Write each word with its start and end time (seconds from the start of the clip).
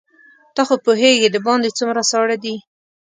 ته 0.55 0.61
خو 0.67 0.75
پوهېږې 0.85 1.29
دباندې 1.35 1.69
څومره 1.77 2.01
ساړه 2.11 2.37
دي. 2.43 2.55